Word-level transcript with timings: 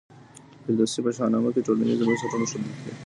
فردوسي 0.63 0.99
په 1.05 1.11
شاهنامه 1.17 1.49
کي 1.55 1.61
ټولنیز 1.67 1.99
بنسټونه 2.07 2.45
ښودلي 2.49 2.77
دي. 2.83 2.91